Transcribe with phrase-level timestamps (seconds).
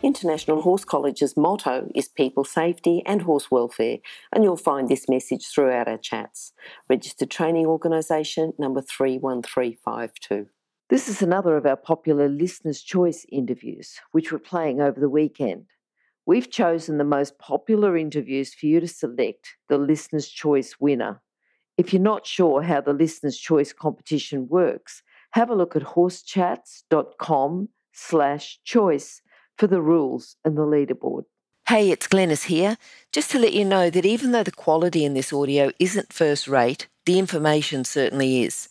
[0.00, 3.98] International Horse College's motto is people safety and horse welfare,
[4.32, 6.52] and you'll find this message throughout our chats.
[6.88, 10.46] Registered Training Organisation number 31352.
[10.88, 15.64] This is another of our popular Listener's Choice interviews, which we're playing over the weekend.
[16.26, 21.22] We've chosen the most popular interviews for you to select the Listener's Choice winner.
[21.76, 27.68] If you're not sure how the Listener's Choice competition works, have a look at horsechats.com
[27.92, 29.22] slash choice
[29.58, 31.24] for the rules and the leaderboard.
[31.68, 32.78] Hey, it's Glenys here.
[33.12, 36.48] Just to let you know that even though the quality in this audio isn't first
[36.48, 38.68] rate, the information certainly is.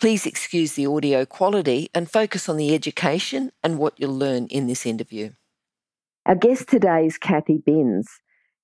[0.00, 4.66] Please excuse the audio quality and focus on the education and what you'll learn in
[4.66, 5.30] this interview.
[6.24, 8.06] Our guest today is Cathy Binz.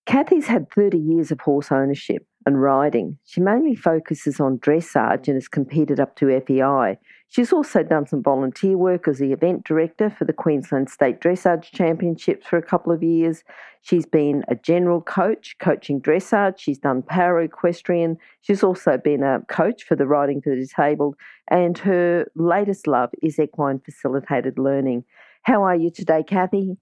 [0.06, 3.18] Cathy's had 30 years of horse ownership and riding.
[3.24, 6.98] She mainly focuses on dressage and has competed up to FEI.
[7.28, 11.72] She's also done some volunteer work as the event director for the Queensland State Dressage
[11.72, 13.42] Championships for a couple of years.
[13.82, 16.58] She's been a general coach, coaching dressage.
[16.58, 18.18] She's done para equestrian.
[18.40, 21.16] She's also been a coach for the Riding for the Disabled.
[21.48, 25.04] And her latest love is equine facilitated learning.
[25.42, 26.76] How are you today, Cathy?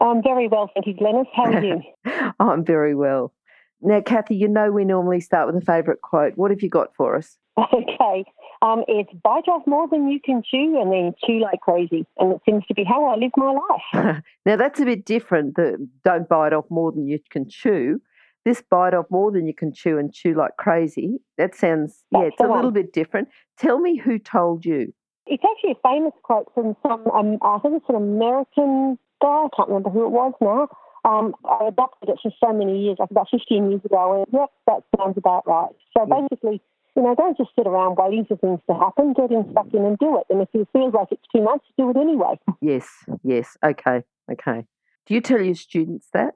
[0.00, 1.26] I'm very well, thank you, Glenys.
[1.34, 1.82] How are you?
[2.40, 3.32] I'm very well.
[3.80, 6.34] Now, Cathy, you know we normally start with a favourite quote.
[6.36, 7.36] What have you got for us?
[7.72, 8.24] Okay.
[8.66, 12.06] Um, it's bite off more than you can chew and then chew like crazy.
[12.18, 14.22] And it seems to be how I live my life.
[14.46, 15.54] now, that's a bit different.
[15.54, 18.00] The don't bite off more than you can chew.
[18.44, 21.18] This bite off more than you can chew and chew like crazy.
[21.38, 22.58] That sounds, that's yeah, it's a one.
[22.58, 23.28] little bit different.
[23.58, 24.92] Tell me who told you.
[25.26, 29.48] It's actually a famous quote from some, um, I think it's an American guy, I
[29.56, 30.68] can't remember who it was now.
[31.04, 34.50] Um, I adopted it for so many years, like about 15 years ago, and yep,
[34.66, 35.70] that sounds about right.
[35.96, 36.60] So basically,
[36.96, 39.12] you know, don't just sit around waiting for things to happen.
[39.12, 40.26] Get in, stuck in, and do it.
[40.30, 42.38] And if it feels like it's too much, do it anyway.
[42.62, 42.88] Yes,
[43.22, 43.56] yes.
[43.62, 44.02] Okay,
[44.32, 44.64] okay.
[45.04, 46.34] Do you tell your students that?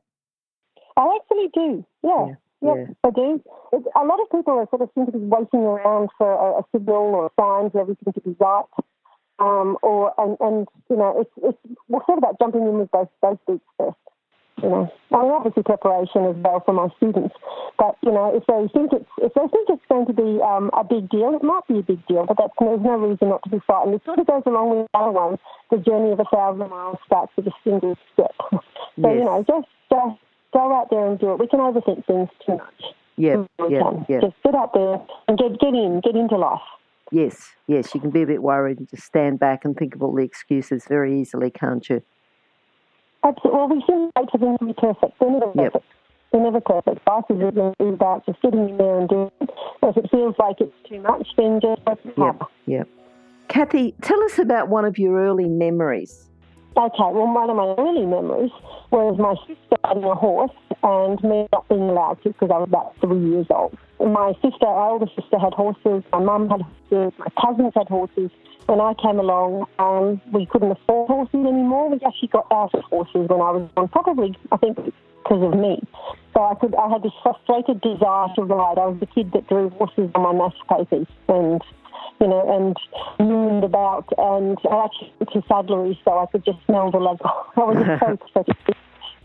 [0.97, 1.87] I actually do.
[2.05, 2.27] Yeah.
[2.27, 2.35] yeah.
[2.63, 2.85] Yeah.
[3.03, 3.43] I do.
[3.73, 6.61] It, a lot of people are sort of seem to be waiting around for a,
[6.61, 8.65] a signal or a sign for everything to be right.
[9.39, 12.91] Um, or and, and you know, it's it's we're sort of about jumping in with
[12.91, 13.97] both both feet first
[14.63, 17.35] you know, I mean, obviously preparation as well for my students.
[17.79, 20.71] But you know, if they think it's if they think it's going to be um,
[20.77, 22.27] a big deal, it might be a big deal.
[22.27, 23.95] But that's, there's no reason not to be frightened.
[23.95, 25.39] It sort of goes along with the other one.
[25.71, 28.35] The journey of a thousand miles starts with a single step.
[28.51, 28.61] so
[29.01, 29.19] yes.
[29.19, 30.17] you know, just just
[30.53, 31.39] go out there and do it.
[31.39, 32.81] We can overthink things too much.
[33.17, 34.21] Yeah, yeah, yeah.
[34.21, 36.61] Just get out there and get get in, get into life.
[37.11, 40.03] Yes, yes, you can be a bit worried and just stand back and think of
[40.03, 42.03] all the excuses very easily, can't you?
[43.25, 43.59] Absolutely.
[43.59, 45.19] Well, we shouldn't wait for them to be perfect.
[45.21, 45.75] They're never perfect.
[45.75, 45.85] Yep.
[46.33, 47.05] They're never perfect.
[47.05, 49.51] Bosses are about just getting in there and doing it.
[49.83, 52.47] If it feels like it's too much, then just let it happen.
[52.67, 52.89] Yep.
[53.49, 56.30] Cathy, tell us about one of your early memories.
[56.77, 58.53] Okay, well, one of my early memories
[58.91, 62.69] was my sister riding a horse and me not being allowed to because I was
[62.69, 63.77] about three years old.
[63.99, 66.05] My sister, our older sister, had horses.
[66.13, 67.13] My mum had horses.
[67.19, 68.31] My cousins had horses
[68.71, 71.91] when I came along, um, we couldn't afford horses anymore.
[71.91, 75.59] We actually got out of horses when I was born, probably, I think, because of
[75.59, 75.83] me.
[76.33, 78.79] So I could, I had this frustrated desire to ride.
[78.79, 81.61] I was the kid that drew horses on my math papers and,
[82.21, 82.77] you know, and
[83.19, 84.07] mooned about.
[84.19, 87.25] And I actually went to saddlery so I could just smell the leather.
[87.57, 88.77] I was a so pathetic.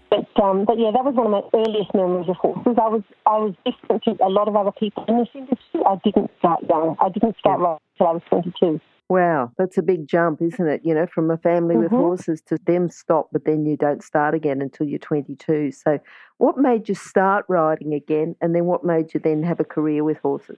[0.10, 2.78] But, um, but yeah, that was one of my earliest memories of horses.
[2.80, 5.82] I was I was different to a lot of other people in this industry.
[5.86, 6.96] I didn't start young.
[7.02, 8.80] I didn't start right until I was 22.
[9.08, 10.82] Wow, that's a big jump, isn't it?
[10.84, 11.84] You know, from a family mm-hmm.
[11.84, 15.72] with horses to them stop, but then you don't start again until you're 22.
[15.72, 16.00] So,
[16.38, 20.04] what made you start riding again, and then what made you then have a career
[20.04, 20.58] with horses?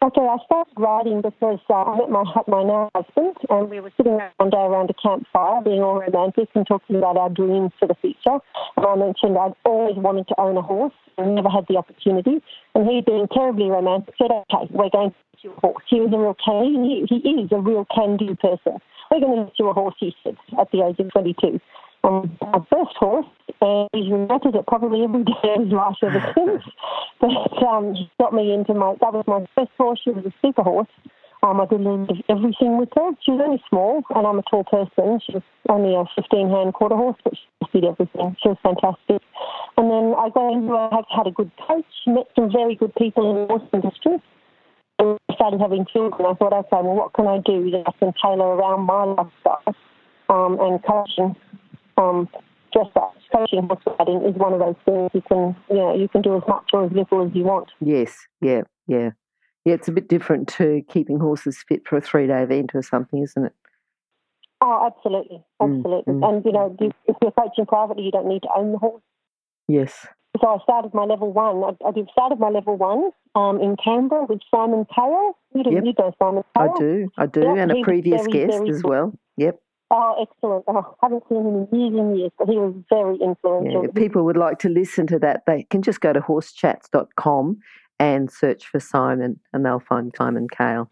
[0.00, 3.92] Okay, I started riding because uh, I met my my now husband, and we were
[3.96, 7.88] sitting one day around a campfire, being all romantic and talking about our dreams for
[7.88, 8.38] the future.
[8.76, 12.40] And I mentioned I'd always wanted to own a horse and never had the opportunity.
[12.74, 15.84] And he, being terribly romantic, said, "Okay, we're going to get you a horse.
[15.88, 16.84] He was a real can.
[16.84, 18.78] He, he is a real can-do person.
[19.10, 21.60] We're going to get you a horse, he said, at the age of 22.
[22.08, 23.26] Um, my first horse,
[23.60, 26.62] and he's regretted it probably every day of his life ever since.
[27.20, 30.00] But um, he got me into my, that was my first horse.
[30.02, 30.88] She was a super horse.
[31.42, 33.10] Um, I did a little everything with her.
[33.22, 35.20] She was only small, and I'm a tall person.
[35.24, 37.34] She was only a 15 hand quarter horse, but
[37.70, 38.36] she did everything.
[38.42, 39.22] She was fantastic.
[39.76, 42.94] And then I got into I had had a good coach, met some very good
[42.96, 44.18] people in the horse industry.
[44.98, 46.26] And I started having children.
[46.26, 49.76] I thought, okay, well, what can I do that I can tailor around my lifestyle
[50.28, 51.36] um, and coaching?
[51.98, 52.28] Um,
[52.74, 56.22] dressage, coaching horse riding is one of those things you can, you know, you can
[56.22, 57.70] do as much or as little as you want.
[57.80, 59.10] Yes, yeah, yeah.
[59.64, 62.82] Yeah, it's a bit different to keeping horses fit for a three day event or
[62.82, 63.52] something, isn't it?
[64.60, 66.14] Oh, absolutely, absolutely.
[66.14, 68.78] Mm, mm, and you know, if you're coaching privately, you don't need to own the
[68.78, 69.02] horse.
[69.68, 70.06] Yes.
[70.40, 71.62] So I started my level one.
[71.64, 75.36] I, I did started my level one um, in Canberra with Simon Cale.
[75.54, 75.84] You, do, yep.
[75.84, 76.74] you know Simon Cale.
[76.74, 79.12] I do, I do, yep, and a previous very, guest very as well.
[79.36, 79.60] Yep.
[79.90, 80.64] Oh, excellent.
[80.68, 83.82] Oh, I haven't seen him in years and years, but he was very influential.
[83.82, 87.58] Yeah, if people would like to listen to that, they can just go to horsechats.com
[87.98, 90.90] and search for Simon, and they'll find Simon Cale.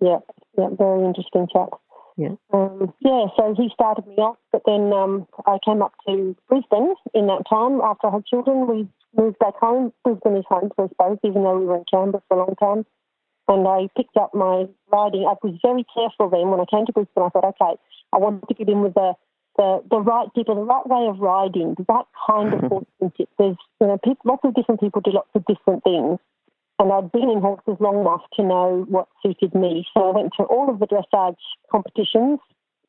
[0.00, 0.18] Yeah,
[0.56, 1.68] yeah, very interesting chat.
[2.16, 2.34] Yeah.
[2.52, 6.94] Um, yeah, so he started me off, but then um, I came up to Brisbane
[7.14, 8.66] in that time after I had children.
[8.66, 9.92] We moved back home.
[10.04, 12.56] Brisbane is home to us both, even though we were in Canberra for a long
[12.56, 12.86] time.
[13.50, 15.26] And I picked up my riding.
[15.26, 17.24] I was very careful then when I came to Brisbane.
[17.26, 17.74] I thought, okay,
[18.14, 19.14] I wanted to get in with the
[19.56, 22.80] the, the right people, the right way of riding, the right kind of mm-hmm.
[22.80, 23.28] horsemanship.
[23.38, 26.18] There's you know people, lots of different people do lots of different things,
[26.78, 29.84] and I'd been in horses long enough to know what suited me.
[29.92, 32.38] So I went to all of the dressage competitions.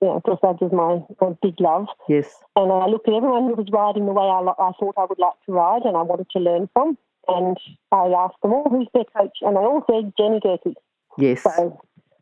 [0.02, 1.86] You know, dressage is my, my big love.
[2.10, 2.34] Yes.
[2.56, 5.20] And I looked at everyone who was riding the way I, I thought I would
[5.20, 6.98] like to ride, and I wanted to learn from.
[7.36, 7.58] And
[7.92, 10.74] I asked them all who's their coach, and they all said Jenny Gerke.
[11.18, 11.44] Yes.
[11.44, 11.80] So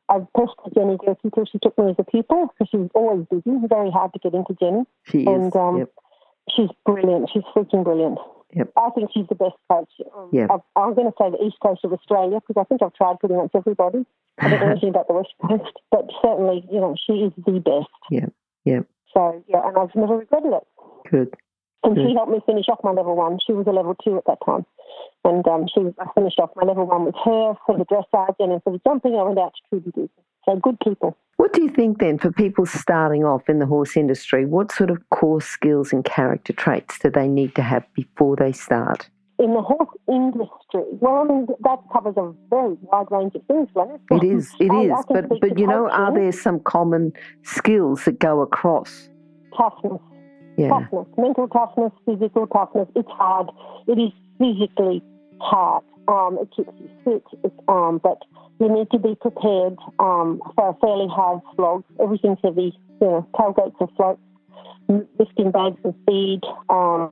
[0.10, 3.26] I pestered Jenny Gerke till she took me as a pupil because she was always
[3.30, 3.58] busy.
[3.68, 4.84] Very hard to get into Jenny.
[5.06, 5.56] She and, is.
[5.56, 5.92] Um, yep.
[6.56, 7.30] She's brilliant.
[7.32, 8.18] She's freaking brilliant.
[8.56, 8.72] Yep.
[8.76, 9.92] I think she's the best coach.
[10.18, 10.50] Um, yep.
[10.76, 13.20] i am going to say the east coast of Australia because I think I've tried
[13.20, 14.06] pretty much everybody.
[14.40, 17.60] I don't know anything about the west coast, but certainly, you know, she is the
[17.60, 17.94] best.
[18.10, 18.26] Yeah,
[18.66, 18.82] yeah.
[19.14, 20.68] So yeah, and I've never regretted it.
[21.10, 21.36] Good.
[21.84, 22.08] And Good.
[22.08, 23.40] she helped me finish off my level one.
[23.46, 24.66] She was a level two at that time,
[25.24, 28.52] and um, she I finished off my level one with her for the dressage, and
[28.52, 30.12] then for the jumping, I went out to Duke.
[30.46, 31.18] So good people.
[31.38, 34.46] What do you think then for people starting off in the horse industry?
[34.46, 38.52] What sort of core skills and character traits do they need to have before they
[38.52, 39.10] start?
[39.38, 43.70] In the horse industry, well, I mean, that covers a very wide range of things,
[43.74, 44.00] Glenys.
[44.12, 44.92] It is, it I, is.
[44.92, 47.14] I but, but you know, are there some common
[47.44, 49.08] skills that go across?
[49.56, 50.02] Toughness.
[50.58, 50.68] Yeah.
[50.68, 51.08] Toughness.
[51.18, 52.90] Mental toughness, physical toughness.
[52.98, 53.48] It's hard.
[53.88, 55.02] It is physically
[55.42, 55.84] hard.
[56.08, 57.24] Um, it keeps you fit.
[57.44, 58.18] It's, um, but
[58.60, 61.84] you need to be prepared um, for a fairly hard slog.
[62.02, 64.22] Everything's heavy, you know, tailgates and floats,
[65.20, 66.42] lifting bags of feed.
[66.70, 67.12] Um,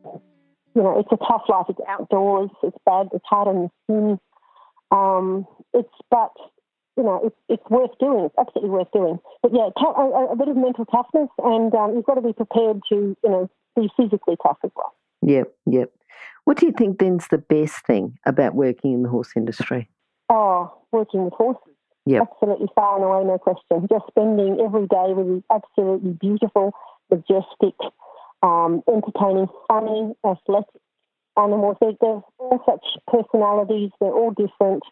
[0.76, 1.66] you know, it's a tough life.
[1.70, 2.50] It's outdoors.
[2.64, 3.10] It's bad.
[3.14, 4.20] It's hard on the skin.
[4.92, 6.32] Um, it's but
[6.98, 8.26] you know, it's, it's worth doing.
[8.26, 9.20] It's absolutely worth doing.
[9.44, 13.16] But yeah, a bit of mental toughness, and um, you've got to be prepared to,
[13.24, 14.96] you know, be physically tough as well.
[15.22, 15.92] Yep, yep.
[16.46, 19.90] What do you think then's the best thing about working in the horse industry?
[20.30, 21.74] Oh, working with horses.
[22.06, 22.24] Yep.
[22.32, 23.88] Absolutely far and away, no question.
[23.92, 26.72] Just spending every day with these absolutely beautiful,
[27.12, 27.76] majestic,
[28.42, 30.82] um, entertaining, funny, athletic
[31.38, 31.76] animals.
[31.82, 33.92] They're, they're, all such personalities.
[34.00, 34.84] They're all different.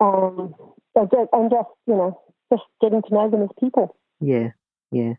[0.00, 0.54] Um,
[0.94, 2.20] and just, you know,
[2.50, 3.96] just getting to know them as people.
[4.20, 4.50] Yeah,
[4.90, 5.14] yeah.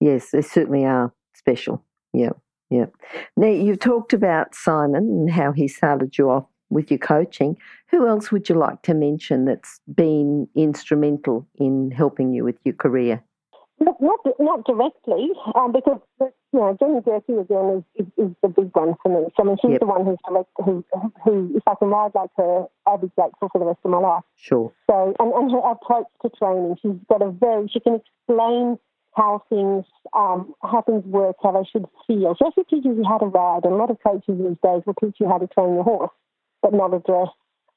[0.00, 1.84] Yes, they certainly are special.
[2.12, 2.30] Yeah,
[2.70, 2.86] yeah.
[3.36, 7.56] Now, you've talked about Simon and how he started you off with your coaching.
[7.88, 12.74] Who else would you like to mention that's been instrumental in helping you with your
[12.74, 13.22] career?
[13.80, 18.48] Not not, not directly, um, because you know Jenny Gerke again is, is, is, the
[18.48, 19.26] big one for me.
[19.34, 19.80] So I mean, she's yep.
[19.80, 20.84] the one who's direct, who
[21.24, 23.96] who if I can ride like her, I'll be grateful for the rest of my
[23.96, 24.22] life.
[24.36, 24.70] Sure.
[24.86, 28.78] So and, and her approach to training, she's got a very she can explain
[29.14, 32.34] how things um, how things work, how they should feel.
[32.38, 34.82] So she actually teaches you how to ride, and a lot of coaches these days
[34.86, 36.10] will teach you how to train your horse
[36.62, 37.28] but not address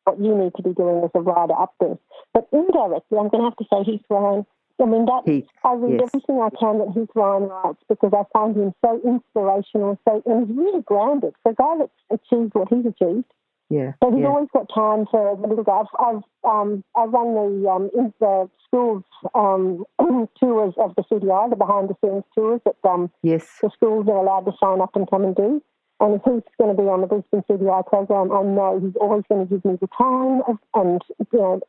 [0.04, 1.98] what you need to be doing as a rider up there.
[2.34, 4.46] But indirectly, I'm going to have to say Heath Ryan.
[4.82, 6.10] I mean, that Heath, I read yes.
[6.10, 10.48] everything I can that Heath Ryan writes because I find him so inspirational, so and
[10.48, 11.34] he's really grounded.
[11.44, 13.32] For a guy that's achieved what he's achieved,
[13.70, 14.28] yeah, so he's yeah.
[14.28, 15.82] always got time for the little guy.
[15.82, 19.04] I've, I've um, I run the um, in the schools
[19.34, 19.86] um,
[20.40, 23.48] tours of the CDI, the behind the scenes tours that um, yes.
[23.62, 25.62] the schools are allowed to sign up and come and do.
[26.00, 29.24] And if he's going to be on the Brisbane CDI program, I know he's always
[29.30, 30.42] going to give me the time
[30.76, 31.02] and
[31.32, 31.62] you know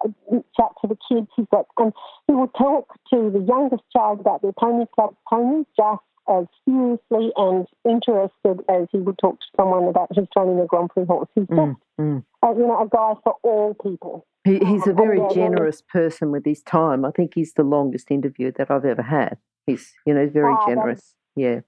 [0.59, 1.29] chat to the kids.
[1.37, 1.93] He's got and
[2.27, 7.33] he will talk to the youngest child about their pony club ponies just as seriously
[7.37, 11.29] and interested as he would talk to someone about his training a Grand Prix horse.
[11.35, 12.25] He's Mm, just, mm.
[12.43, 14.27] uh, you know, a guy for all people.
[14.45, 17.05] He, he's a very generous person with his time.
[17.05, 19.39] I think he's the longest interview that I've ever had.
[19.67, 21.15] He's, you know, very that- generous.
[21.37, 21.61] Yeah,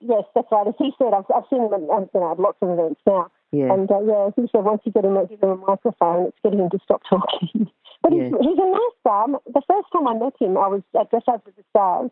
[0.00, 0.66] yes, that's right.
[0.66, 3.30] As he said, I've, I've seen him at, you know, at lots of events now.
[3.52, 6.38] yeah, And uh, yeah, he said once you get him, give him a microphone, it's
[6.42, 7.70] getting him to stop talking.
[8.02, 8.38] but he's, Yeah.
[8.40, 9.24] he's a nice guy.
[9.46, 12.10] The first time I met him, I was at Dressage with the Stars,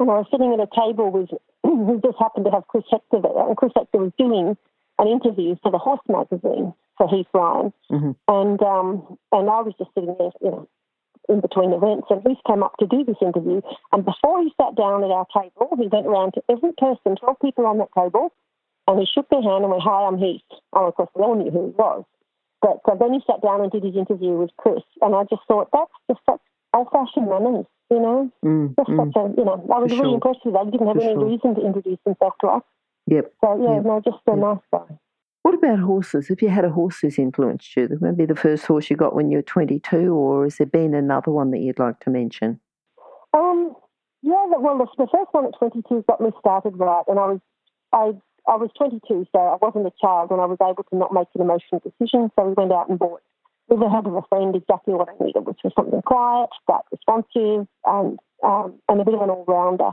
[0.00, 1.30] and I was sitting at a table with
[1.62, 4.56] who just happened to have Chris Hector there, and Chris Hector was doing
[4.98, 8.14] an interview for the Horse magazine for Heath Ryan, Mhm.
[8.28, 10.66] and um, and I was just sitting there, you know,
[11.28, 13.60] in between events, and Heath came up to do this interview,
[13.92, 17.38] and before he sat down at our table, he went around to every person, twelve
[17.40, 18.32] people on that table,
[18.86, 21.34] and he shook their hand and went, "Hi, I'm Heath." Oh, of course, we all
[21.34, 22.04] knew who he was.
[22.62, 25.42] But uh, then he sat down and did his interview with Chris, and I just
[25.48, 26.40] thought that's just such
[26.72, 28.30] old-fashioned manners, you know.
[28.44, 28.96] mm, Just mm.
[29.12, 30.14] such a, you know, I was really sure.
[30.14, 30.64] impressed with that.
[30.66, 31.26] He didn't have For any sure.
[31.26, 32.62] reason to introduce himself to us.
[33.06, 33.32] Yep.
[33.44, 33.84] So yeah, Yep.
[33.84, 34.38] no, just a Yep.
[34.38, 34.98] nice guy.
[35.42, 36.28] What about horses?
[36.28, 37.88] Have you had a horse who's influenced you?
[38.00, 41.30] Maybe the first horse you got when you were 22, or has there been another
[41.30, 42.60] one that you'd like to mention?
[43.34, 43.76] Um,
[44.22, 47.40] yeah, well, the, the first one at 22 got me started right, and I was,
[47.92, 48.12] I,
[48.50, 51.28] I was 22, so I wasn't a child, and I was able to not make
[51.34, 52.30] an emotional decision.
[52.36, 53.20] So we went out and bought,
[53.68, 56.82] with the help of a friend, exactly what I needed, which was something quiet, but
[56.92, 59.90] responsive, and um, and a bit of an all-rounder.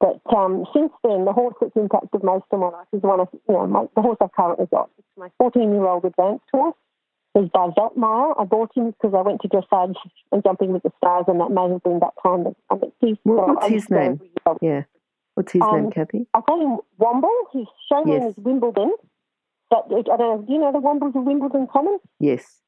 [0.00, 3.28] But um, since then, the horse that's impacted most on my life is one of,
[3.32, 4.90] you know, my, the horse I've currently got.
[4.98, 6.74] It's my 14-year-old advanced horse.
[7.32, 8.34] He's by Weltmeyer.
[8.38, 9.94] I bought him because I went to dressage
[10.32, 12.92] and jumping with the stars, and that may have been that time that I met.
[13.00, 14.20] What- So what's his used to go name?
[14.60, 14.82] Yeah.
[15.34, 16.26] What's his name, Um, Cathy?
[16.34, 17.30] I call him Womble.
[17.52, 18.36] His show name Yes.
[18.36, 18.92] is Wimbledon.
[19.70, 21.98] But I don't know, do you know the Wombles of Wimbledon Common?
[22.20, 22.62] Yes.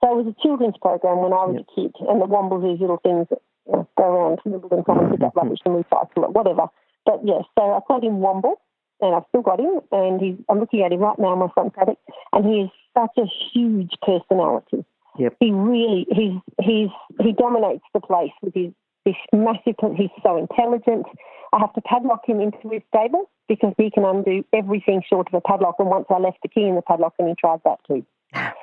[0.00, 2.80] So it was a children's program when I was a kid, and the Wombles these
[2.80, 6.30] little things that you know, go around Wimbledon Common, pick up rubbish and recycle it,
[6.30, 6.68] whatever.
[7.04, 8.56] But yes, so I called him Womble,
[9.00, 11.48] and I've still got him, and he's, I'm looking at him right now in my
[11.54, 11.98] front paddock,
[12.32, 14.84] and he is such a huge personality.
[15.18, 15.36] Yep.
[15.40, 16.90] He really, he's, he's,
[17.20, 18.70] he dominates the place with his,
[19.04, 21.06] this massive, he's so intelligent.
[21.52, 25.34] I have to padlock him into his stable because he can undo everything short of
[25.34, 25.76] a padlock.
[25.78, 28.04] And once I left the key in the padlock, and he tried that too.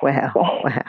[0.02, 0.32] Wow.
[0.34, 0.84] Wow.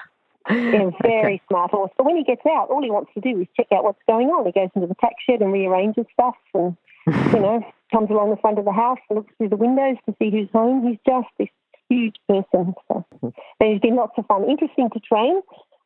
[0.50, 1.42] He's a very Okay.
[1.50, 1.92] smart horse.
[1.98, 4.28] But when he gets out, all he wants to do is check out what's going
[4.30, 4.46] on.
[4.46, 6.76] He goes into the tack shed and rearranges stuff and,
[7.08, 7.62] you know,
[7.92, 10.50] comes along the front of the house and looks through the windows to see who's
[10.52, 10.88] home.
[10.88, 11.50] He's just this
[11.90, 12.74] huge person.
[12.88, 13.06] So
[13.60, 14.50] he's been lots of fun.
[14.50, 15.42] Interesting to train.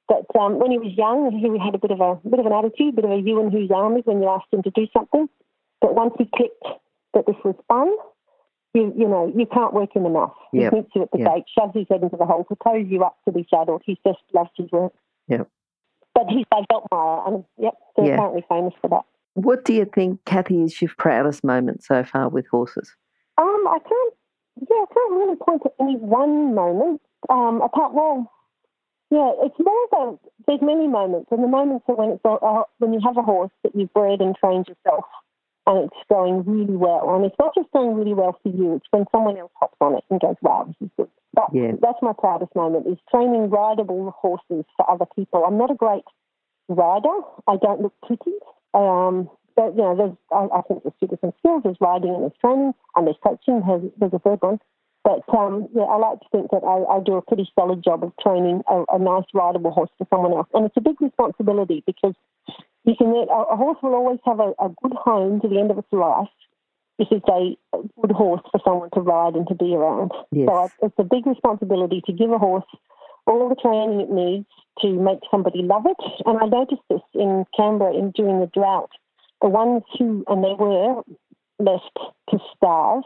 [0.07, 2.51] But um, when he was young, he had a bit of a bit of an
[2.51, 5.29] attitude, bit of a you and who's army when you asked him to do something.
[5.79, 6.67] But once he clicked
[7.13, 7.89] that this was fun,
[8.73, 10.33] you you know you can't work him enough.
[10.53, 10.71] Yep.
[10.73, 11.33] He meets you at the Yep.
[11.33, 13.81] gate, shoves his head into the hole to pose you up to be saddled.
[13.85, 14.93] He just loves his work.
[15.27, 15.47] Yep.
[16.13, 18.13] But he's by Weltmeyer, and yep, they're Yeah.
[18.15, 19.05] apparently famous for that.
[19.33, 22.95] What do you think, Cathy, is your proudest moment so far with horses?
[23.37, 24.13] Um, I can't,
[24.69, 27.01] yeah, I can't really point to any one moment.
[27.29, 28.29] Um, apart, well,
[29.09, 32.63] yeah, it's more of a, there's many moments, and the moments are when it's uh,
[32.79, 35.05] when you have a horse that you've bred and trained yourself,
[35.67, 37.15] and it's going really well.
[37.15, 39.95] And it's not just going really well for you; it's when someone else hops on
[39.95, 41.73] it and goes, "Wow, this is good." That, Yeah.
[41.81, 45.43] That's my proudest moment: is training rideable horses for other people.
[45.45, 46.05] I'm not a great
[46.67, 47.15] rider.
[47.47, 48.37] I don't look pretty.
[48.73, 52.23] Um, but you know, there's I, I think there's two different skills: there's riding and
[52.23, 53.61] there's training, and there's coaching.
[53.65, 54.59] There's, there's a third one.
[55.03, 58.03] But um, yeah, I like to think that I, I do a pretty solid job
[58.03, 61.83] of training a, a nice rideable horse for someone else, and it's a big responsibility
[61.85, 62.13] because
[62.85, 65.71] you can a, a horse will always have a, a good home to the end
[65.71, 66.29] of its life
[66.99, 67.55] if it's a
[67.99, 70.11] good horse for someone to ride and to be around.
[70.31, 70.47] Yes.
[70.47, 72.65] So it's a big responsibility to give a horse
[73.27, 74.47] all the training it needs
[74.81, 75.97] to make somebody love it.
[76.25, 78.91] And I noticed this in Canberra in, during the drought.
[79.41, 81.01] The ones who, and they were
[81.59, 81.97] left
[82.29, 83.03] to starve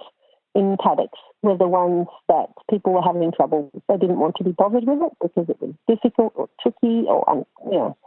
[0.53, 3.83] in paddocks, were the ones that people were having trouble with.
[3.87, 7.45] They didn't want to be bothered with it because it was difficult or tricky or,
[7.65, 7.97] you know,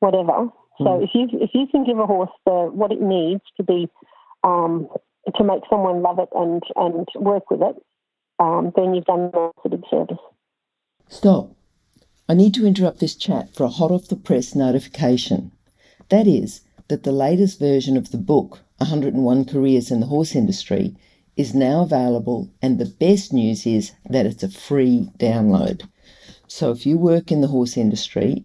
[0.00, 0.48] whatever.
[0.78, 3.88] So if you if you can give a horse the what it needs to be
[4.44, 4.88] um,
[5.36, 7.76] to make someone love it and and work with it,
[8.38, 10.18] um, then you've done a big service.
[11.08, 11.50] Stop.
[12.28, 15.50] I need to interrupt this chat for a hot off the press notification.
[16.10, 20.94] That is, that the latest version of the book, 101 Careers in the Horse Industry,
[21.36, 25.88] is now available, and the best news is that it's a free download.
[26.46, 28.44] So if you work in the horse industry,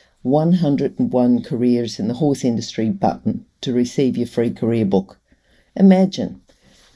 [0.23, 5.17] 101 Careers in the Horse Industry button to receive your free career book.
[5.75, 6.41] Imagine,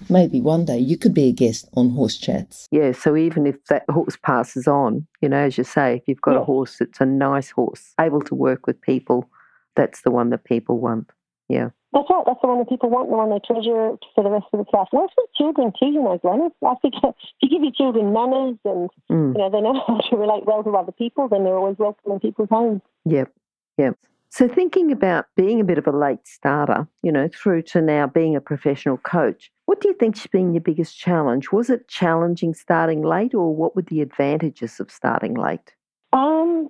[0.09, 2.67] maybe one day you could be a guest on Horse Chats.
[2.71, 6.21] Yeah, so even if that horse passes on, you know, as you say, if you've
[6.21, 6.41] got Yeah.
[6.41, 9.29] a horse that's a nice horse, able to work with people,
[9.75, 11.09] that's the one that people want.
[11.49, 11.69] Yeah.
[11.95, 12.23] That's right.
[12.25, 14.69] That's the one that people want, the one they treasure for the rest of its
[14.73, 14.89] life.
[14.91, 16.51] Works with children too, you know, Glenn.
[16.67, 19.33] I think if you give your children manners and Mm.
[19.33, 22.11] you know they know how to relate well to other people, then they're always welcome
[22.11, 22.81] in people's homes.
[23.05, 23.31] Yep.
[23.77, 23.97] Yep.
[24.29, 28.07] So thinking about being a bit of a late starter, you know, through to now
[28.07, 31.53] being a professional coach, what do you think's been your biggest challenge?
[31.53, 35.73] Was it challenging starting late or what were the advantages of starting late?
[36.11, 36.67] Um,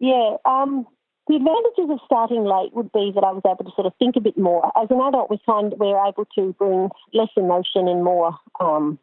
[0.00, 0.36] yeah.
[0.44, 0.86] Um,
[1.28, 4.14] the advantages of starting late would be that I was able to sort of think
[4.16, 4.70] a bit more.
[4.78, 8.98] As an adult, we find we're able to bring less emotion and more um,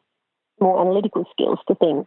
[0.59, 2.05] more analytical skills to things.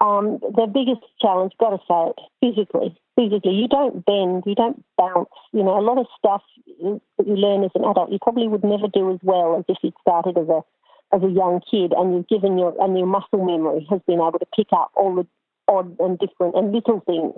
[0.00, 2.96] Um, the biggest challenge, got to say it, physically.
[3.16, 5.28] Physically, you don't bend, you don't bounce.
[5.52, 6.42] You know, a lot of stuff
[7.18, 9.76] that you learn as an adult, you probably would never do as well as if
[9.82, 10.62] you'd started as a
[11.12, 14.38] as a young kid, and you've given your and your muscle memory has been able
[14.38, 15.26] to pick up all the
[15.66, 17.34] odd and different and little things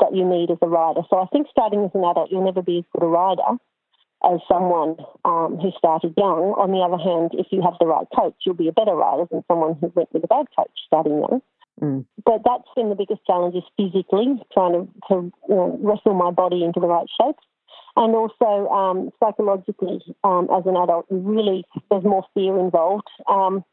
[0.00, 1.02] that you need as a rider.
[1.10, 3.58] So I think starting as an adult, you'll never be as good a rider
[4.24, 6.54] as someone um, who started young.
[6.58, 9.24] On the other hand, if you have the right coach, you'll be a better rider
[9.30, 11.42] than someone who went with a bad coach starting young.
[11.80, 12.06] Mm.
[12.24, 16.30] But that's been the biggest challenge is physically trying to, to you know, wrestle my
[16.30, 17.36] body into the right shape.
[17.94, 23.08] And also um, psychologically, um, as an adult, you really there's more fear involved.
[23.28, 23.64] Um,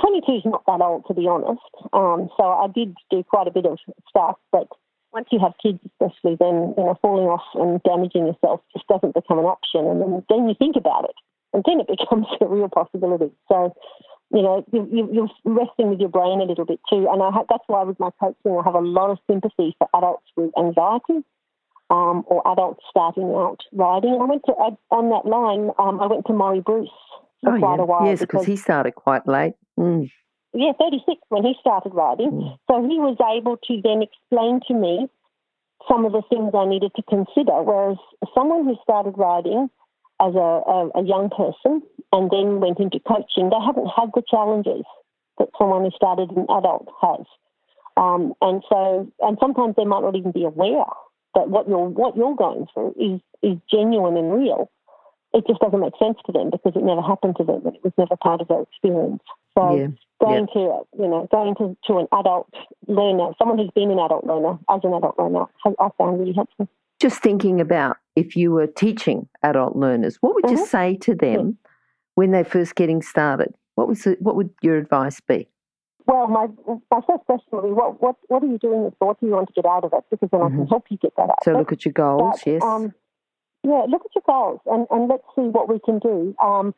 [0.00, 1.60] 22 is not that old, to be honest.
[1.92, 4.68] Um, so I did do quite a bit of stuff, but
[5.12, 9.14] once you have kids, especially, then you know falling off and damaging yourself just doesn't
[9.14, 11.16] become an option, and then then you think about it,
[11.52, 13.30] and then it becomes a real possibility.
[13.48, 13.74] So,
[14.30, 17.30] you know, you, you, you're wrestling with your brain a little bit too, and I
[17.30, 20.50] ha- that's why with my coaching, I have a lot of sympathy for adults with
[20.58, 21.24] anxiety.
[21.90, 24.12] Um, or adults starting out riding.
[24.20, 24.52] I went to
[24.90, 25.70] on that line.
[25.78, 26.90] Um, I went to Maury Bruce
[27.42, 27.82] for Oh, quite yeah.
[27.82, 29.54] a while yes, because he started quite late.
[29.80, 30.10] Mm.
[30.58, 32.30] Yeah, 36 when he started riding.
[32.30, 32.58] Mm.
[32.66, 35.06] So he was able to then explain to me
[35.86, 37.62] some of the things I needed to consider.
[37.62, 37.96] Whereas
[38.34, 39.70] someone who started riding
[40.20, 44.22] as a, a, a young person and then went into coaching, they haven't had the
[44.26, 44.82] challenges
[45.38, 47.22] that someone who started an adult has.
[47.96, 50.90] Um, and so, and sometimes they might not even be aware
[51.34, 54.70] that what you're what you're going through is is genuine and real.
[55.34, 57.84] It just doesn't make sense to them because it never happened to them and it
[57.84, 59.22] was never part of their experience.
[59.54, 59.88] So Yeah.
[60.20, 62.52] Going to you know going to, to an adult
[62.86, 66.32] learner, someone who's been an adult learner as an adult learner, has, I found really
[66.32, 66.68] helpful.
[67.00, 70.66] Just thinking about if you were teaching adult learners, what would you Mhm.
[70.66, 71.58] say to them
[72.16, 73.54] when they're first getting started?
[73.76, 75.48] What was it, what would your advice be?
[76.06, 76.48] Well, my
[76.90, 79.08] my first question would be, what what what are you doing this for?
[79.08, 80.04] What do you want to get out of it?
[80.10, 80.68] Because then I can Mhm.
[80.70, 81.44] help you get that out.
[81.44, 82.62] So look at your goals, But, yes.
[82.64, 82.92] Um,
[83.62, 86.34] yeah, look at your goals and, and let's see what we can do.
[86.42, 86.74] Um,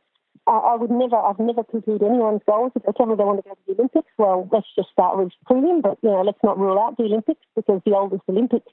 [0.51, 2.73] I, I would never, I've never poo-pooed anyone's goals.
[2.75, 5.17] If they tell me they want to go to the Olympics, well, let's just start
[5.17, 5.81] with prelim.
[5.81, 8.65] But you know, let's not rule out the Olympics because the oldest Olympic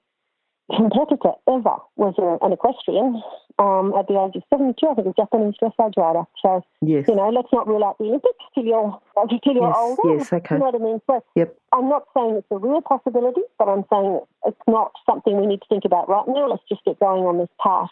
[0.76, 3.22] competitor ever was a, an equestrian
[3.60, 4.76] um, at the age of 72.
[4.84, 6.24] I think a Japanese dressage rider.
[6.42, 7.06] So yes.
[7.08, 9.00] you know, let's not rule out the Olympics till you're
[9.44, 10.18] till you're Yes, older.
[10.18, 10.56] yes, okay.
[10.56, 11.02] You know what I mean?
[11.08, 11.56] So Yep.
[11.74, 15.62] I'm not saying it's a real possibility, but I'm saying it's not something we need
[15.62, 16.50] to think about right now.
[16.50, 17.90] Let's just get going on this path.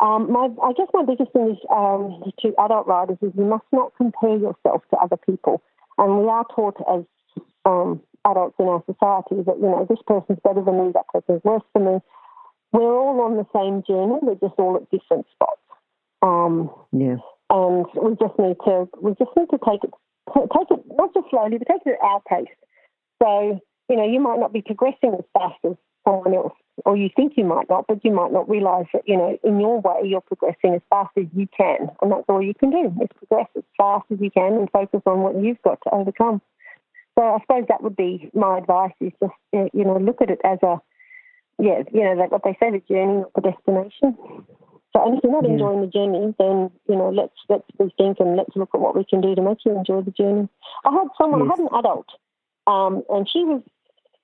[0.00, 3.66] Um, my, I guess my biggest thing is um, to adult riders is you must
[3.70, 5.62] not compare yourself to other people.
[5.98, 7.04] And we are taught as
[7.66, 11.44] um, adults in our society that, you know, this person's better than me, that person's
[11.44, 11.98] worse than me.
[12.72, 15.60] We're all on the same journey, we're just all at different spots.
[16.22, 17.16] Um, yeah.
[17.48, 19.90] and we just need to we just need to take it
[20.36, 22.54] take it not just slowly but take it at our pace.
[23.22, 23.58] So
[23.88, 26.52] you know you might not be progressing as fast as someone else,
[26.84, 29.60] or you think you might not, but you might not realise that you know in
[29.60, 32.92] your way you're progressing as fast as you can, and that's all you can do
[33.02, 36.40] is progress as fast as you can and focus on what you've got to overcome.
[37.18, 40.40] So I suppose that would be my advice: is just you know look at it
[40.44, 40.80] as a
[41.58, 44.16] yeah you know like what they say the journey not the destination.
[44.92, 45.52] So and if you're not Yeah.
[45.52, 49.04] enjoying the journey, then you know let's let's rethink and let's look at what we
[49.04, 50.48] can do to make you enjoy the journey.
[50.84, 52.08] I had someone, I had an adult,
[52.66, 53.62] um, and she was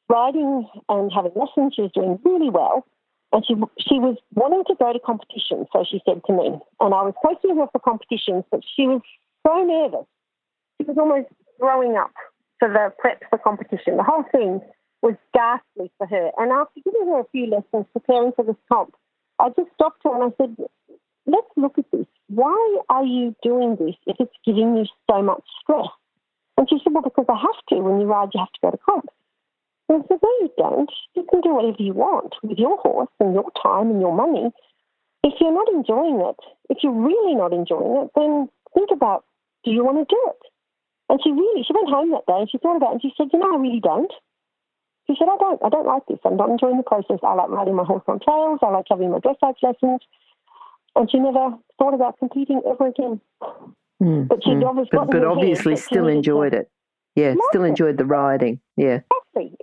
[0.09, 1.75] riding and having lessons.
[1.75, 2.87] She was doing really well,
[3.33, 5.67] and she she was wanting to go to competitions.
[5.73, 9.03] So she said to me, and I was coaching her for competitions, but she was
[9.47, 10.07] so nervous.
[10.79, 12.13] She was almost throwing up
[12.59, 13.97] for the prep for competition.
[13.97, 14.61] The whole thing
[15.03, 16.31] was ghastly for her.
[16.39, 18.95] And after giving her a few lessons preparing for this comp,
[19.39, 20.57] I just stopped her and I said,
[21.27, 22.07] let's look at this.
[22.29, 25.89] Why are you doing this if it's giving you so much stress?
[26.57, 27.77] And she said, well, because I have to.
[27.83, 29.07] When you ride, you have to go to comp.
[29.89, 30.91] And I said, no, you don't.
[31.15, 34.51] You can do whatever you want with your horse and your time and your money.
[35.23, 36.37] If you're not enjoying it,
[36.71, 39.25] if you're really not enjoying it, then think about,
[39.65, 40.43] do you want to do it?
[41.09, 43.13] And she really, she went home that day and she thought about it and she
[43.17, 44.11] said, you know, I really don't.
[45.07, 46.19] She said, I don't, I don't like this.
[46.25, 47.19] I'm not enjoying the process.
[47.23, 48.59] I like riding my horse on trails.
[48.63, 50.01] I like having my dressage lessons.
[50.97, 53.21] And she never thought about competing ever again.
[54.03, 54.67] Mm, but she mm.
[54.67, 56.71] obviously, but, but obviously still enjoyed it.
[57.17, 58.61] Yeah, still enjoyed the riding.
[58.77, 59.01] Yeah.
[59.35, 59.57] Exactly.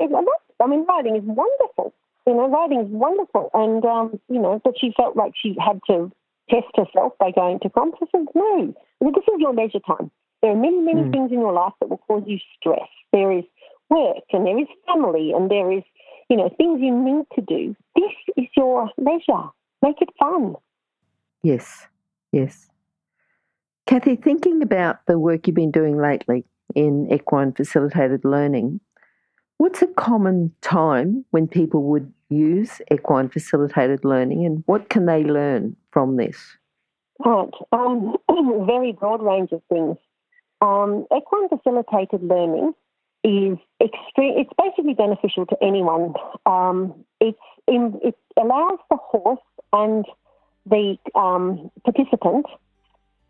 [0.59, 1.93] I mean, riding is wonderful.
[2.25, 3.51] You know, riding is wonderful.
[3.53, 6.11] And, um, you know, but she felt like she had to
[6.49, 8.29] test herself by going to competitions.
[8.33, 10.09] No, this is your leisure time.
[10.41, 11.11] There are many, many mm.
[11.11, 12.89] things in your life that will cause you stress.
[13.11, 13.43] There is
[13.89, 15.83] work and there is family and there is,
[16.29, 17.75] you know, things you need to do.
[17.95, 19.49] This is your leisure.
[19.81, 20.55] Make it fun.
[21.43, 21.87] Yes,
[22.31, 22.69] yes.
[23.85, 26.45] Cathy, thinking about the work you've been doing lately
[26.75, 28.79] in equine facilitated learning,
[29.57, 35.23] what's a common time when people would use equine facilitated learning and what can they
[35.23, 36.57] learn from this?
[37.23, 38.15] Right, um,
[38.65, 39.97] very broad range of things.
[40.61, 42.73] Um, equine facilitated learning
[43.23, 44.35] is extreme.
[44.37, 46.13] It's basically beneficial to anyone.
[46.45, 47.05] Um,
[47.67, 49.39] in, it allows the horse
[49.71, 50.05] and
[50.65, 52.45] the um, participant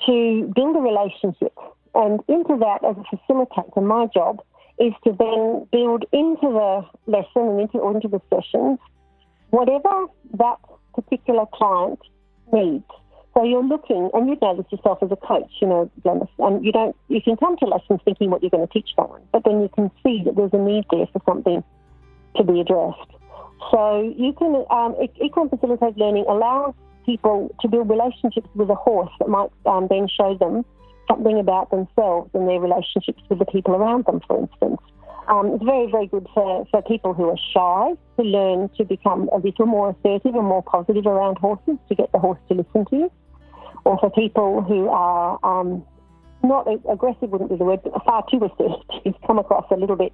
[0.06, 1.54] to build a relationship,
[1.96, 4.42] and into that, as a facilitator, my job
[4.80, 8.80] is to then build into the lesson and into, into the sessions
[9.52, 10.58] whatever that
[10.96, 12.00] particular client
[12.52, 12.86] needs.
[13.36, 16.66] So you're looking, and you know this yourself as a coach, you know, Glenys, and
[16.66, 19.44] you don't, you can come to lessons thinking what you're going to teach someone, but
[19.44, 21.64] then you can see that there's a need there for something
[22.36, 23.12] to be addressed.
[23.72, 26.74] So you can, um, equine facilitated learning allows
[27.06, 30.66] people to build relationships with a horse that might um, then show them
[31.08, 34.80] something about themselves and their relationships with the people around them, for instance.
[35.28, 39.30] Um, it's very, very good for, for people who are shy to learn to become
[39.32, 42.86] a little more assertive and more positive around horses to get the horse to listen
[42.86, 43.12] to you
[43.86, 45.84] or for people who are um,
[46.44, 50.14] not aggressive, wouldn't be the word, but far too assertive, come across a little bit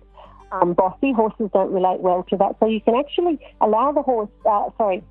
[0.51, 1.11] um, bossy.
[1.11, 2.55] Horses don't relate well to that.
[2.59, 5.03] So you can actually allow the horse, uh, sorry,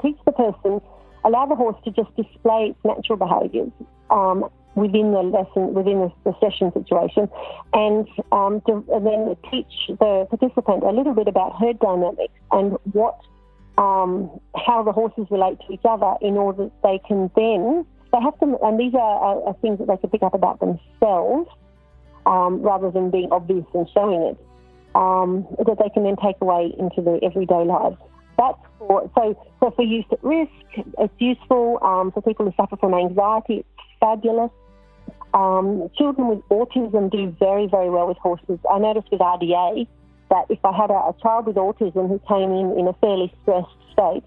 [0.00, 0.80] teach the person,
[1.24, 3.70] allow the horse to just display its natural behaviours
[4.10, 7.28] um, within the lesson, within the, the session situation,
[7.72, 12.76] and, um, to, and then teach the participant a little bit about herd dynamics and
[12.92, 13.18] what
[13.78, 18.20] um, how the horses relate to each other in order that they can then they
[18.20, 21.48] have to, and these are, are, are things that they can pick up about themselves
[22.26, 24.38] um, rather than being obvious and showing it,
[24.94, 27.96] um, that they can then take away into their everyday lives.
[28.36, 30.50] That's for, so, so for youth at risk,
[30.98, 31.78] it's useful.
[31.82, 33.68] Um, for people who suffer from anxiety, it's
[34.00, 34.50] fabulous.
[35.34, 38.58] Um, children with autism do very, very well with horses.
[38.70, 39.86] I noticed with RDA
[40.30, 43.32] that if I had a, a child with autism who came in in a fairly
[43.42, 44.24] stressed state,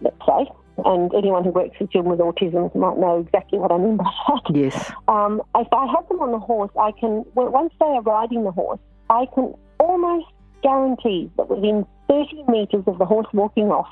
[0.00, 0.50] let's say,
[0.84, 4.04] and anyone who works with children with autism might know exactly what I mean by
[4.28, 4.54] that.
[4.54, 4.92] Yes.
[5.08, 8.50] Um, if I have them on the horse, I can, once they are riding the
[8.50, 10.26] horse, I can almost
[10.62, 13.88] guarantee that within 30 metres of the horse walking off,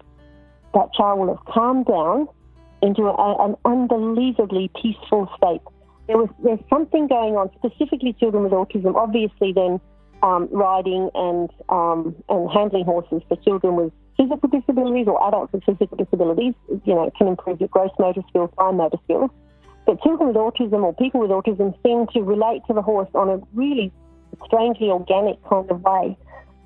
[0.75, 2.29] that child will have calmed down
[2.83, 5.63] into a, an unbelievably peaceful state.
[6.07, 8.95] There was there's something going on, specifically children with autism.
[8.95, 9.81] Obviously, then
[10.23, 15.65] um, riding and um, and handling horses for children with physical disabilities or adults with
[15.65, 19.31] physical disabilities, you know, can improve your gross motor skills, fine motor skills.
[19.87, 23.29] But children with autism or people with autism seem to relate to the horse on
[23.29, 23.93] a really
[24.47, 26.17] strangely organic kind of way.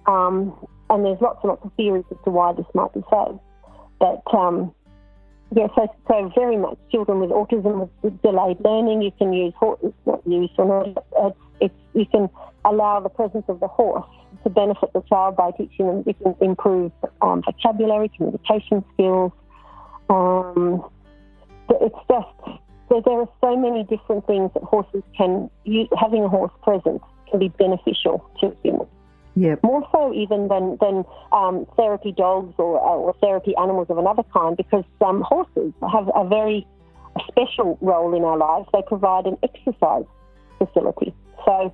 [0.07, 0.55] Um,
[0.90, 3.42] and there's lots and lots of theories as to why this might be so.
[3.98, 4.72] But um,
[5.50, 9.80] yeah, so, so very much children with autism with delayed learning, you can use horse,
[10.04, 12.28] not use not, it's, you can
[12.64, 14.06] allow the presence of the horse
[14.42, 19.32] to benefit the child by teaching them different improved um, vocabulary, communication skills.
[20.11, 20.84] Um,
[21.70, 26.28] it's just there, there are so many different things that horses can use, having a
[26.28, 28.88] horse present can be beneficial to humans.
[29.62, 34.24] More so even than than um, therapy dogs or, uh, or therapy animals of another
[34.33, 36.66] kind, because um, horses have a very
[37.29, 38.68] special role in our lives.
[38.72, 40.05] They provide an exercise
[40.59, 41.14] facility.
[41.44, 41.72] So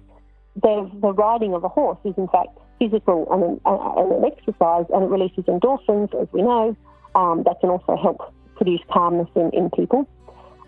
[0.61, 4.25] the, the riding of a horse is in fact physical and an, uh, and an
[4.25, 6.77] exercise, and it releases endorphins, as we know,
[7.15, 10.09] um, that can also help produce calmness in, in people.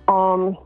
[0.09, 0.56] Um,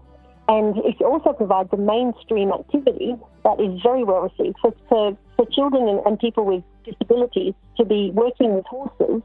[0.50, 5.46] and it also provides a mainstream activity that is very well received for, for, for
[5.46, 9.22] children and, and people with disabilities to be working with horses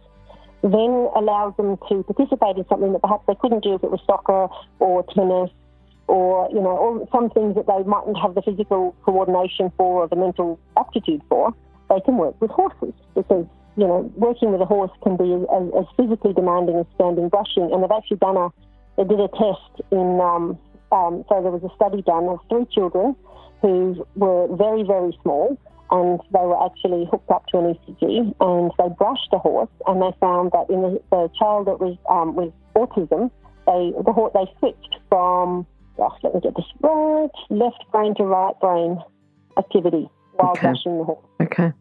[0.61, 4.01] then allows them to participate in something that perhaps they couldn't do if it was
[4.05, 4.47] soccer
[4.79, 5.49] or tennis
[6.07, 10.15] or you know, some things that they mightn't have the physical coordination for or the
[10.15, 11.53] mental aptitude for,
[11.89, 13.45] they can work with horses because
[13.77, 15.41] you know working with a horse can be as,
[15.77, 17.69] as physically demanding as standing brushing.
[17.73, 18.49] And they've actually done a
[18.97, 20.57] they did a test in um,
[20.95, 23.15] um, so there was a study done of three children
[23.61, 25.57] who were very very small
[25.91, 30.01] and they were actually hooked up to an ECG and they brushed a horse and
[30.01, 33.29] they found that in the, the child that was um, with autism,
[33.67, 35.65] they the horse they switched from
[35.97, 38.97] gosh, let me get this right, left brain to right brain
[39.57, 40.61] activity while Okay.
[40.67, 41.25] brushing the horse.
[41.41, 41.71] Okay.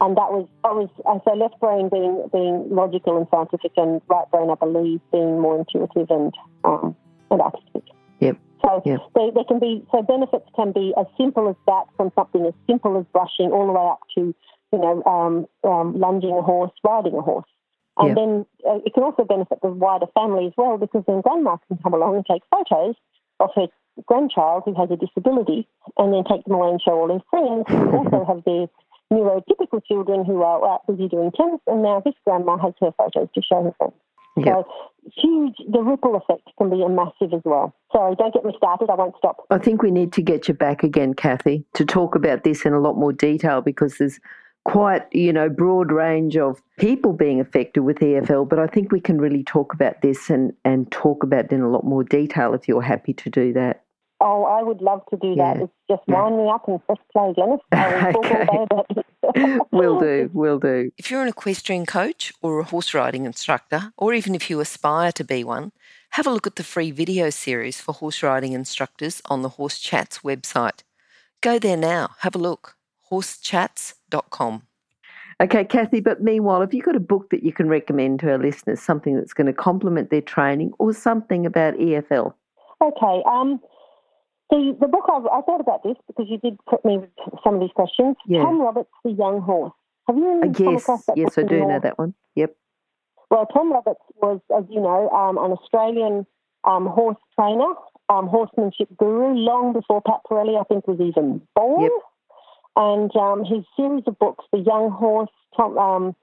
[0.00, 0.88] And that was I was
[1.24, 5.58] so left brain being being logical and scientific and right brain I believe being more
[5.58, 6.32] intuitive and
[6.64, 6.94] um,
[7.30, 7.82] and artistic.
[8.20, 8.38] Yep.
[8.62, 9.00] So Yep.
[9.14, 12.54] they, they can be so benefits can be as simple as that from something as
[12.68, 14.34] simple as brushing all the way up to
[14.72, 17.48] you know um, um, lunging a horse, riding a horse,
[17.96, 18.16] and Yep.
[18.16, 21.78] then uh, it can also benefit the wider family as well because then grandma can
[21.78, 22.94] come along and take photos
[23.40, 23.68] of her
[24.06, 25.66] grandchild who has a disability,
[25.96, 28.66] and then take them away and show all her friends who also have their
[29.12, 33.28] neurotypical children who are out busy doing tennis, and now this grandma has her photos
[33.34, 33.94] to show her friends.
[34.44, 34.64] So
[35.14, 37.74] huge, the ripple effect can be a massive as well.
[37.92, 38.90] Sorry, don't get me started.
[38.90, 39.44] I won't stop.
[39.50, 42.72] I think we need to get you back again, Cathy, to talk about this in
[42.72, 44.20] a lot more detail because there's
[44.64, 49.00] quite, you know, broad range of people being affected with EFL, but I think we
[49.00, 52.52] can really talk about this and, and talk about it in a lot more detail
[52.54, 53.84] if you're happy to do that.
[54.20, 55.56] Oh, I would love to do that.
[55.58, 55.62] Yeah.
[55.64, 56.22] It's just Yeah.
[56.22, 57.60] wind me up and press play, Glenys.
[57.72, 59.04] I will talk all day about this.
[59.72, 60.90] Will do, will do.
[60.96, 65.12] If you're an equestrian coach or a horse riding instructor, or even if you aspire
[65.12, 65.70] to be one,
[66.10, 69.78] have a look at the free video series for horse riding instructors on the Horse
[69.78, 70.82] Chats website.
[71.42, 72.76] Go there now, have a look.
[73.12, 74.62] horsechats.com.
[75.40, 78.38] Okay, Cathy, but meanwhile, have you got a book that you can recommend to our
[78.38, 82.34] listeners, something that's going to complement their training or something about EFL?
[82.82, 83.22] Okay.
[83.26, 83.60] Um,
[84.50, 87.10] the the book I, I thought about this because you did put me with
[87.44, 88.16] some of these questions.
[88.26, 88.42] Yeah.
[88.42, 89.72] Tom Roberts, The Young Horse.
[90.06, 92.14] Have you Uh, come yes, across that yes, I do know that one.
[92.34, 92.56] Yep.
[93.30, 96.26] Well, Tom Roberts was, as you know, um, an Australian
[96.64, 97.74] um, horse trainer,
[98.08, 101.82] um, horsemanship guru, long before Pat Parelli, I think, was even born.
[101.82, 101.92] Yep.
[102.76, 106.16] And um, his series of books, The Young Horse, Tom, um,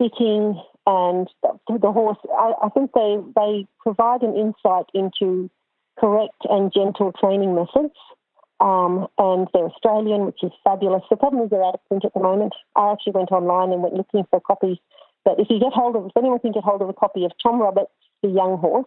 [0.00, 5.50] Sitting, and the, the Horse, I, I think they, they provide an insight into
[5.98, 7.94] correct and gentle training methods.
[8.60, 11.02] Um, and they're Australian, which is fabulous.
[11.10, 12.54] The problem is they're out of print at the moment.
[12.74, 14.78] I actually went online and went looking for copies.
[15.24, 17.32] But if you get hold of, if anyone can get hold of a copy of
[17.42, 18.86] Tom Roberts' The Young Horse,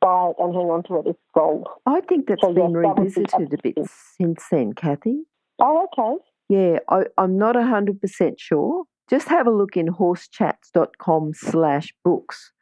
[0.00, 1.10] buy it and hang on to it.
[1.10, 1.68] It's gold.
[1.84, 3.78] I think that's So, been yes, that be revisited a bit
[4.16, 5.24] since then, Cathy.
[5.60, 6.22] Oh, okay.
[6.48, 8.84] Yeah, I, I'm not 100% sure.
[9.10, 12.52] Just have a look in horsechats.com slash books.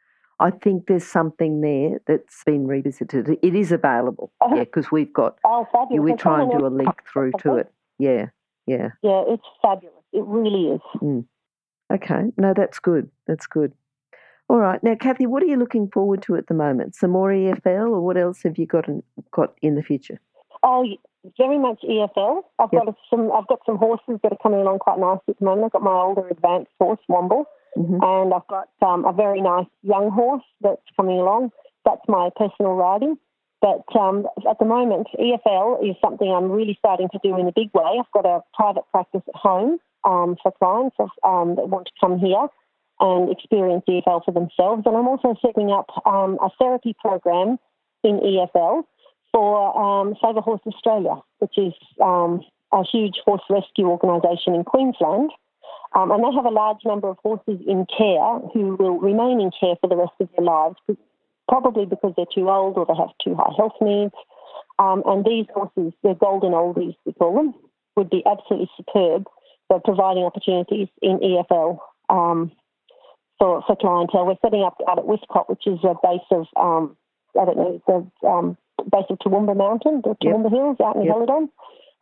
[0.40, 3.28] I think there's something there that's been revisited.
[3.42, 4.54] It is available, Oh.
[4.54, 5.88] yeah, because we've got, Oh, fabulous.
[5.92, 7.70] yeah, we And try and someone do a link through to it.
[7.98, 8.30] Yeah,
[8.66, 8.88] yeah.
[9.02, 9.94] Yeah, it's fabulous.
[10.12, 10.80] It really is.
[10.94, 11.20] Hmm.
[11.92, 13.10] Okay, no, that's good.
[13.26, 13.72] That's good.
[14.48, 16.94] All right, now, Cathy, what are you looking forward to at the moment?
[16.96, 20.18] Some more EFL, or what else have you got in, got in the future?
[20.62, 20.84] Oh,
[21.36, 22.42] very much EFL.
[22.58, 22.84] I've Yep.
[22.86, 23.30] got some.
[23.32, 25.66] I've got some horses that are coming along quite nicely at the moment.
[25.66, 29.66] I've got my older advanced horse, Womble, hmm and I've got um, a very nice
[29.82, 31.50] young horse that's coming along.
[31.84, 33.16] That's my personal riding.
[33.60, 37.52] But um, at the moment, EFL is something I'm really starting to do in a
[37.52, 37.98] big way.
[37.98, 42.18] I've got a private practice at home um, for clients um, that want to come
[42.18, 42.48] here
[43.00, 44.82] and experience EFL for themselves.
[44.86, 47.58] And I'm also setting up um, a therapy program
[48.02, 48.84] in EFL
[49.32, 55.30] for um, Save a Horse Australia, which is a huge horse rescue organisation in Queensland.
[55.92, 59.50] Um, and they have a large number of horses in care who will remain in
[59.58, 60.76] care for the rest of their lives,
[61.48, 64.14] probably because they're too old or they have too high health needs.
[64.78, 67.54] Um, and these horses, they're golden oldies, we call them,
[67.96, 69.26] would be absolutely superb
[69.68, 72.52] for providing opportunities in EFL um,
[73.38, 74.26] for, for clientele.
[74.26, 76.96] We're setting up out at Withcott, which is a base of, um,
[77.38, 78.56] I don't know, the um,
[78.90, 80.34] base of Toowoomba Mountain, the Yep.
[80.34, 81.14] Toowoomba Hills out in Yep.
[81.14, 81.48] Helidon.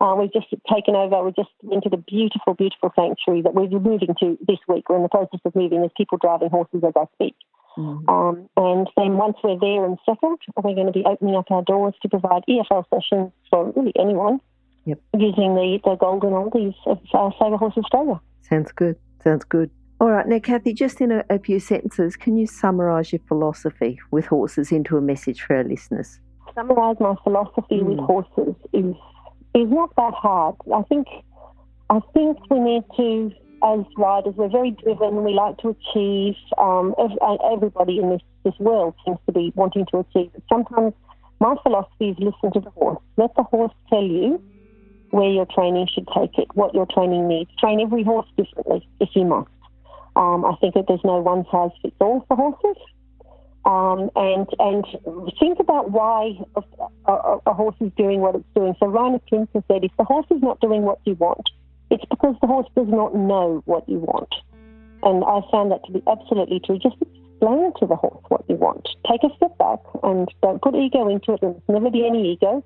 [0.01, 1.23] Uh, we've just taken over.
[1.23, 4.87] We just entered a beautiful, beautiful sanctuary that we're moving to this week.
[4.89, 5.79] We're in the process of moving.
[5.79, 7.35] There's people driving horses as I speak.
[7.77, 8.09] Mm-hmm.
[8.09, 11.61] Um, and then once we're there and settled, we're going to be opening up our
[11.63, 14.39] doors to provide EFL sessions for really anyone
[14.85, 14.99] Yep.
[15.17, 18.19] using the, the golden oldies of uh, Save a Horse Australia.
[18.41, 18.95] Sounds good.
[19.23, 19.69] Sounds good.
[20.01, 23.99] All right, now, Cathy, just in a, a few sentences, can you summarise your philosophy
[24.11, 26.19] with horses into a message for our listeners?
[26.55, 28.05] Summarise my philosophy with Mm.
[28.07, 28.95] horses is
[29.55, 30.55] is not that hard.
[30.73, 31.07] I think
[31.89, 33.31] I think we need to,
[33.63, 35.23] as riders, we're very driven.
[35.23, 36.35] We like to achieve.
[36.57, 40.31] Um, uh, everybody in this, this world seems to be wanting to achieve.
[40.33, 40.93] But sometimes
[41.39, 42.99] My philosophy is listen to the horse.
[43.17, 44.41] Let the horse tell you
[45.11, 47.49] where your training should take it, what your training needs.
[47.59, 49.49] Train every horse differently if you must.
[50.15, 52.81] Um, I think that there's no one size fits all for horses.
[53.69, 54.83] Um, and and
[55.39, 56.61] think about why a,
[57.05, 58.73] a, a, horse is doing what it's doing.
[58.79, 61.47] So Reiner Klimke said, if the horse is not doing what you want,
[61.91, 64.33] it's because the horse does not know what you want.
[65.03, 66.79] And I found that to be absolutely true.
[66.79, 68.89] Just explain to the horse what you want.
[69.07, 71.41] Take a step back and don't put ego into it.
[71.41, 72.65] There's never be any ego.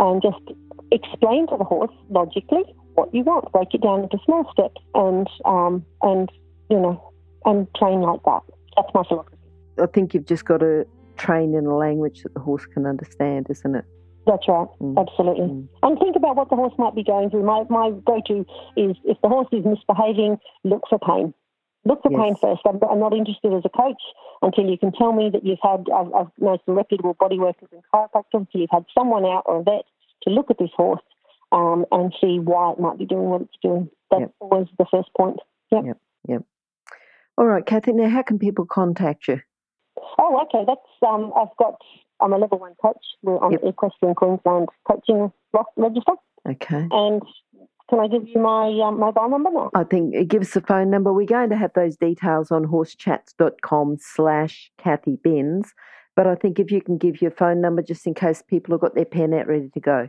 [0.00, 0.42] And just
[0.90, 3.52] explain to the horse logically what you want.
[3.52, 6.28] Break it down into small steps and um, and
[6.70, 7.12] you know
[7.44, 8.42] and train like that.
[8.74, 9.37] That's my philosophy.
[9.80, 10.86] I think you've just got to
[11.16, 13.84] train in a language that the horse can understand, isn't it?
[14.26, 14.94] That's right, mm.
[14.98, 15.46] absolutely.
[15.46, 15.68] Mm.
[15.82, 17.44] And think about what the horse might be going through.
[17.44, 18.40] My, my go to
[18.76, 21.32] is if the horse is misbehaving, look for pain.
[21.86, 22.20] Look for yes.
[22.20, 22.60] pain first.
[22.68, 24.02] I'm, I'm, not interested as a coach
[24.42, 27.68] until you can tell me that you've had, I've, I've known some reputable body workers
[27.72, 29.84] and chiropractors, until you've had someone out or a vet
[30.24, 31.00] to look at this horse
[31.52, 33.88] um, and see why it might be doing what it's doing.
[34.10, 34.34] That's yep.
[34.40, 35.38] always the first point.
[35.72, 35.84] Yep.
[35.86, 35.98] Yep.
[36.28, 36.42] Yep.
[37.38, 37.92] All right, Cathy.
[37.92, 39.40] Now, how can people contact you?
[40.18, 40.64] Oh, okay.
[40.66, 41.76] That's um, I've got.
[42.20, 43.04] I'm a level one coach.
[43.22, 43.60] We're on yep.
[43.60, 45.32] the Equestrian Queensland coaching
[45.76, 46.12] register.
[46.48, 46.88] Okay.
[46.90, 47.22] And
[47.88, 49.70] can I give you my um, mobile number now?
[49.74, 51.12] I think it gives the phone number.
[51.12, 55.68] We're going to have those details on horsechats.com slash Cathy Binz.
[56.16, 58.80] But I think if you can give your phone number just in case people have
[58.80, 60.08] got their pen out ready to go.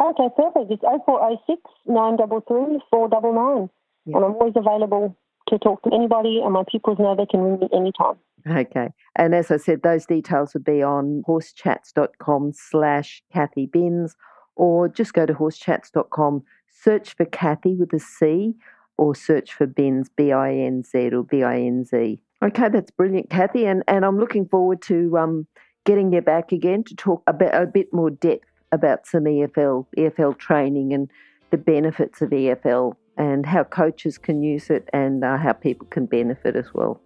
[0.00, 0.70] Okay, perfect.
[0.70, 3.68] It's 0406 933 499.
[4.06, 4.16] Yep.
[4.16, 5.16] And I'm always available
[5.48, 8.16] to talk to anybody, and my pupils know they can ring me anytime.
[8.50, 8.88] Okay.
[9.16, 14.14] And as I said, those details would be on horsechats.com slash Cathy Binz,
[14.56, 18.54] or just go to horsechats.com, search for Cathy with a C,
[18.96, 22.20] or search for Binz, B I N Z or B I N Z.
[22.42, 23.66] Okay, that's brilliant, Cathy.
[23.66, 25.46] And, and I'm looking forward to um,
[25.84, 30.38] getting you back again to talk about a bit more depth about some EFL, EFL
[30.38, 31.10] training and
[31.50, 36.06] the benefits of EFL and how coaches can use it and uh, how people can
[36.06, 37.00] benefit as well.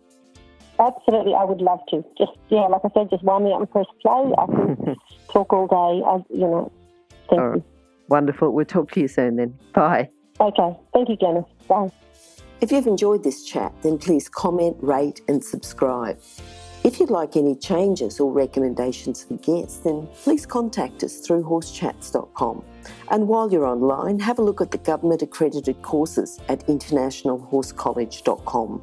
[0.82, 2.04] Absolutely, I would love to.
[2.18, 4.32] Just yeah, like I said, just wind me up and press play.
[4.36, 4.96] I can
[5.32, 6.02] talk all day.
[6.04, 6.72] I, you know,
[7.30, 7.52] thank all you.
[7.52, 7.62] Right.
[8.08, 8.50] Wonderful.
[8.50, 9.54] We'll talk to you soon then.
[9.72, 10.08] Bye.
[10.40, 10.76] Okay.
[10.92, 11.44] Thank you, Janice.
[11.68, 11.90] Bye.
[12.60, 16.18] If you've enjoyed this chat, then please comment, rate, and subscribe.
[16.84, 22.64] If you'd like any changes or recommendations for guests, then please contact us through horsechats.com.
[23.10, 28.82] And while you're online, have a look at the government accredited courses at internationalhorsecollege.com.